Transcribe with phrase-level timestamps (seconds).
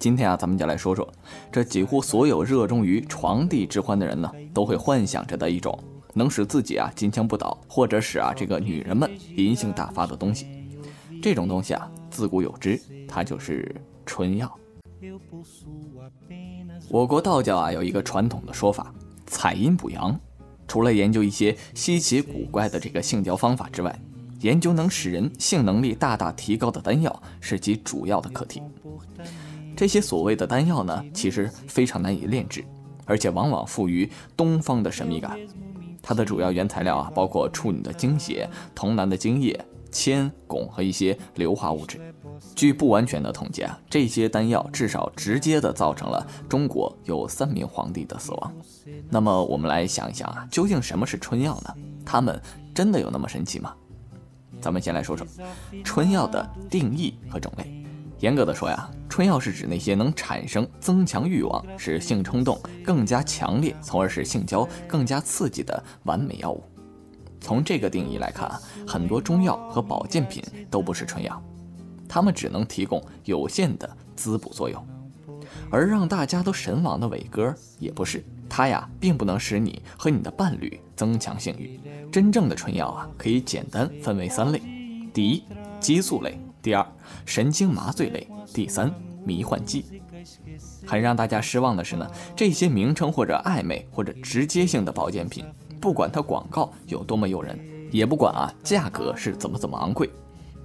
[0.00, 1.06] 今天啊，咱们就来说说
[1.52, 5.78] 这几乎所有热衷于床地之欢的人呢，都会幻想着的一种
[6.14, 10.46] 能使自己啊金枪不倒，或者使啊这个女人们淫性大发的东西。
[11.22, 13.76] 这种东西啊，自古有之，它就是
[14.06, 14.50] 春药。
[16.88, 18.94] 我国道教啊有一个传统的说法，
[19.26, 20.18] 采阴补阳。
[20.66, 24.00] 除了研究一些稀奇古怪的这个性交方法之外，
[24.38, 28.62] 研究能使人性能力大大提高的丹药是其主要的课题。
[29.80, 32.62] 这些所谓的丹药呢，其实非常难以炼制，
[33.06, 35.38] 而且往往富于东方的神秘感。
[36.02, 39.58] 它的主要原材料啊，包括处女的精血、童男的精液。
[39.90, 41.98] 铅、汞和一些硫化物质。
[42.54, 48.52] 据不完全的统计啊，这些丹药至少直接的造成了中国有三名皇帝的死亡。
[49.08, 51.74] 那么我们来想一想啊，究竟什么是春药呢？
[52.04, 52.38] 它们
[52.74, 53.74] 真的有那么神奇吗？
[54.60, 55.26] 咱们先来说说
[55.82, 57.79] 春药的定义和种类。
[58.20, 66.62] 严格的说呀，春药是指那些能产生增强欲望、使性冲动更加强烈，从而使性交更加刺激的完美药物。
[67.40, 71.42] 从这个定义来看啊，很多中药和保健品都不是春药，
[72.06, 74.86] 它们只能提供有限的滋补作用。
[75.70, 81.80] 而让大家都神往的伟哥也不是，它呀并不能使你和你的伴侣增强性欲。
[82.12, 84.60] 真正的春药啊，可以简单分为三类：
[85.14, 85.42] 第一，
[85.80, 86.32] 激素类；
[86.62, 86.86] 第二，
[87.24, 88.92] 神经麻醉类；第三，
[89.24, 90.02] 迷幻剂。
[90.86, 95.44] 很让大家失望的是呢，这些名称或者暧昧或者直接性的保健品。
[95.80, 97.58] 不管它广告有多么诱人，
[97.90, 100.10] 也不管啊价格是怎么怎么昂贵，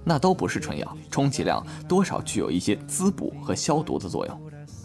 [0.04, 4.40] 那都不是春药，充其量多少具有一些滋补和消毒的作用。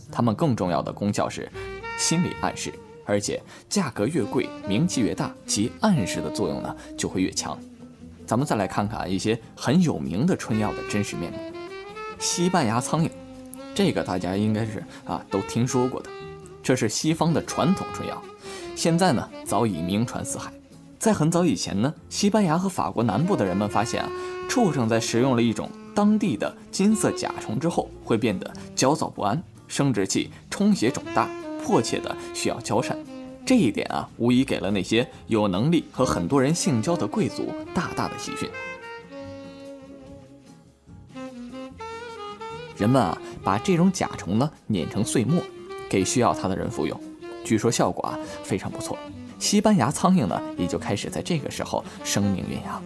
[0.09, 1.51] 它们更重要的功效是
[1.97, 2.73] 心理暗示，
[3.05, 7.59] 而且价格越贵，名气越大，其暗示的作用呢就会越强。
[8.25, 11.37] 咱们再来看看一些很有名的春药的真实面目。
[12.19, 13.09] 西班牙苍蝇，
[13.73, 16.09] 这个大家应该是啊都听说过的，
[16.61, 18.21] 这是西方的传统春药。
[18.75, 20.51] 现在呢，早已名传四海。
[20.99, 24.09] 在很早以前呢，西班牙和法国南部的人们发现啊，
[24.47, 31.27] 畜生在食用了一种当地的金色甲虫之后，会变得焦躁不安，生殖器充血肿大，
[31.65, 32.95] 迫切的需要交善。
[33.45, 38.49] 这一点啊，无疑给了那些有能力和很多人性交的贵族大大的喜讯。
[42.77, 45.41] 人们啊，把这种甲虫呢碾成碎末，
[45.89, 46.99] 给需要它的人服用。
[47.43, 48.97] 据说效果啊非常不错，
[49.37, 52.81] 西班牙苍蝇呢也就开始在这个时候生命酝酿。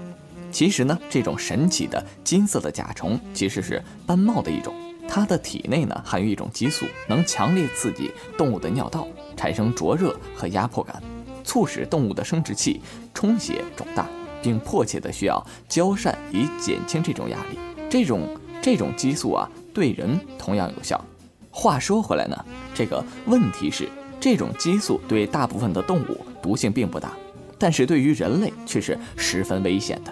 [0.51, 4.73] 其实呢，这种神奇的金色的甲虫其实是斑帽的一种，
[5.07, 11.01] 它的体内呢含有一种激素，能强烈刺激动物的尿道，产生灼热和压迫感，
[11.43, 12.81] 促使动物的生殖器
[13.13, 14.07] 充血肿大，
[14.41, 17.57] 并迫切的需要交善以减轻这种压力。
[17.89, 18.27] 这种
[18.61, 21.03] 这种激素啊对人同样有效。
[21.51, 23.87] 话说回来呢，这个问题是。
[24.17, 27.11] 这种激素对大部分的动物毒性并不大，
[27.59, 30.11] 但是对于人类却是十分危险的，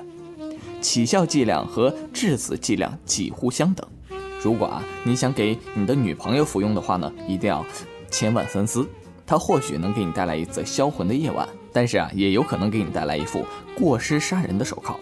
[0.81, 3.87] 起效剂量和致死剂量几乎相等。
[4.43, 7.65] 如果啊你想给你的女朋友服用的话呢，一定要
[8.11, 8.85] 千万三思。
[9.25, 14.99] 它或许能给你带来一次销魂的夜晚，但是啊也有可能给你带来一副过失杀人的手铐。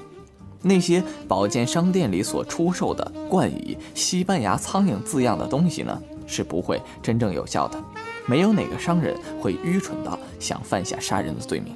[0.61, 7.83] 那些保健商店里所出售的冠以“西班牙苍蝇”字样的东西呢，是不会真正有效的。
[8.27, 11.75] 没有哪个商人会愚蠢到想犯下杀人的罪名。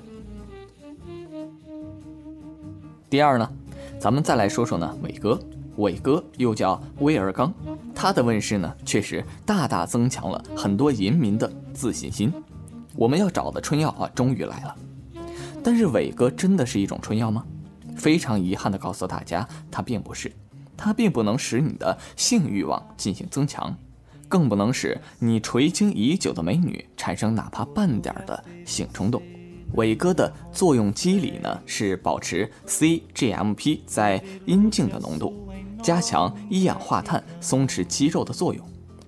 [3.10, 3.50] 第二呢，
[4.00, 5.40] 咱们再来说说呢，伟哥，
[5.78, 7.54] 伟哥又叫威尔刚，
[7.94, 12.32] 他的问世呢，确实大大增强了很多淫民的自信心。
[12.96, 14.76] 我们要找的春药啊，终于来了。
[15.64, 17.44] 但是伟哥真的是一种春药吗？
[17.98, 20.32] 非常遗憾的告诉大家，它并不是，
[20.78, 23.76] 它并不能使你的性欲望进行增强。
[24.28, 29.22] 更不能使你垂青已久的美女产生哪怕半点的性冲动。
[29.74, 35.45] 伟哥的作用机理呢是保持 cGMP 在阴茎的浓度，
[35.86, 38.66] 加强一氧化碳松弛肌肉的作用。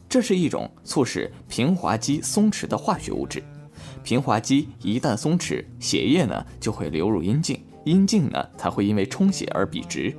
[0.08, 3.44] 这是一种促使平滑肌松弛的化学物质。
[4.04, 10.16] 平滑肌一旦松弛，血液呢就会流入阴茎，阴茎呢才会因为充血而笔直。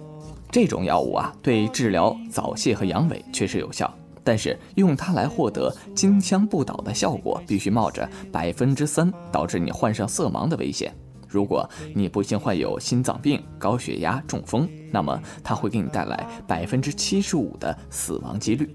[0.50, 3.88] 这种药物啊，对治疗早泄和阳痿确实有效。
[4.25, 10.93] 但是用它来获得金枪不倒的效果，必须冒着百分之三导致你患上色盲的危险。
[11.29, 18.75] 如果你不幸患有心脏病、高血压、中风，那么它会给你带来百分之七十五的死亡几率。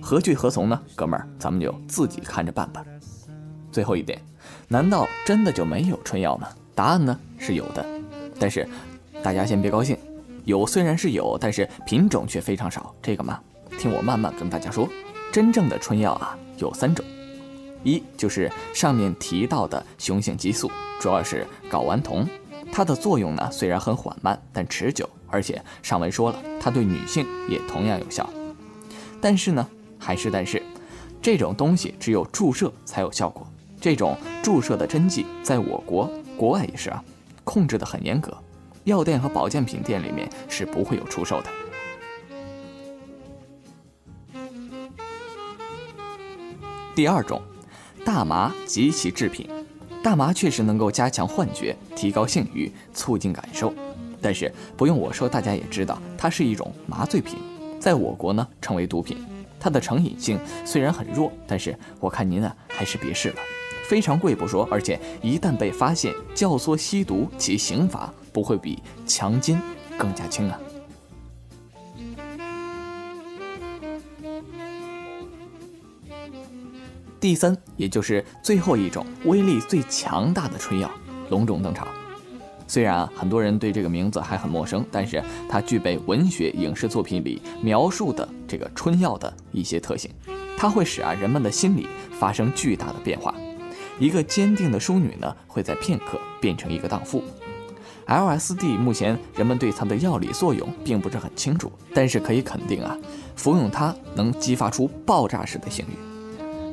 [0.00, 2.84] 何去何从呢，哥们儿，咱们就自己看着办吧。
[3.70, 4.20] 最后一点，
[4.68, 6.48] 难道真的就没有春药吗？
[6.74, 7.84] 答案呢是有的，
[8.38, 8.66] 但是
[9.22, 9.96] 大家先别高兴，
[10.44, 12.94] 有虽然是有，但是品种却非常少。
[13.02, 13.38] 这个嘛。
[13.78, 14.88] 听我慢慢跟大家说，
[15.30, 17.04] 真正的春药啊有三种，
[17.82, 20.70] 一就是上面提到的雄性激素，
[21.00, 22.26] 主要是睾丸酮，
[22.72, 28.28] 它的作用呢虽然很缓慢，但持久，而且上文说了，它对女性也同样有效。
[29.20, 29.66] 但是呢，
[29.98, 30.62] 还是但是，
[31.22, 33.46] 这种东西只有注射才有效果。
[33.80, 37.02] 这种注射的针剂在我国、国外也是啊，
[37.44, 38.36] 控制的很严格，
[38.84, 41.48] 药店和保健品店里面是不会有出售的。
[46.94, 47.42] 第二种，
[48.06, 49.50] 大麻及其制品。
[50.00, 53.74] 大麻确实能够加强幻觉、提高性欲、促进感受，
[54.22, 57.36] 但是不用我说，大家也知道，它是一种麻醉品，
[57.80, 59.18] 在我国呢称为毒品。
[59.58, 63.36] 它的成瘾性虽然很弱，但是我看您呢还是别试了。
[63.88, 69.60] 非常贵不说，而且一旦被发现教唆吸毒，其刑罚不会比强奸
[69.98, 70.56] 更加轻啊。
[77.18, 80.90] 第三，也就是最后一种威力最强大的春药，
[81.30, 81.88] 隆重登场。
[82.68, 90.10] 虽然啊，很多人对这个名字还很陌生，但是它具备文学影视作品里描述的这个春药的一些特性，
[90.56, 93.34] 它会使啊人们的心理发生巨大的变化。
[93.98, 97.22] 一个坚定的淑女呢，会在片刻变成一个荡妇。
[98.06, 102.96] LSD 目前人们对它的药理作用并不是很清楚，但是可以肯定啊，
[103.36, 106.15] 服用它能激发出爆炸式的性欲。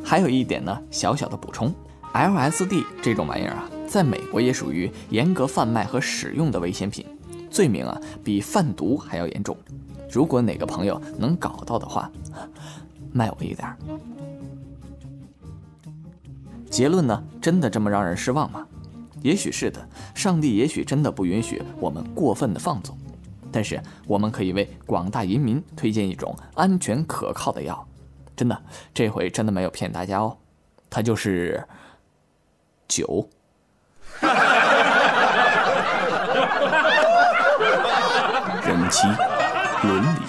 [0.04, 1.74] 还有一点呢，小小的补充
[2.14, 7.06] ，LSD 这种玩意儿啊，在美国也属于严格贩卖和使用的危险品，
[7.50, 9.58] 罪名啊比贩毒还要严重。
[10.12, 12.12] 如果哪个朋友能搞到的话，
[13.12, 13.78] 卖我一点儿。
[16.70, 17.24] 结论呢？
[17.42, 18.66] 真的这么让人失望吗？
[19.22, 22.98] 也许是的，上帝也许真的不允许我们过分的放纵，
[23.52, 27.88] 但是我们可以为广大人民推荐一种安全可靠的药，
[28.36, 28.64] 真的，
[28.94, 30.38] 这回真的没有骗大家哦，
[30.90, 31.64] 它就是
[32.88, 33.30] 酒。
[38.66, 39.08] 人妻、
[39.84, 40.20] 伦理、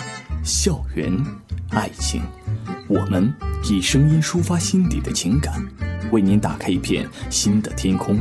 [0.45, 1.13] 校园、
[1.71, 2.23] 爱情，
[2.89, 3.33] 我们
[3.65, 5.55] 以声音抒发心底的情感。
[6.13, 8.21] 为您打开一片新的天空。